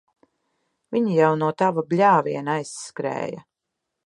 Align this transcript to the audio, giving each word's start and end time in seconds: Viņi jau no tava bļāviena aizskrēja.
Viņi 0.95 1.13
jau 1.17 1.29
no 1.43 1.49
tava 1.63 1.83
bļāviena 1.93 2.57
aizskrēja. 2.63 3.47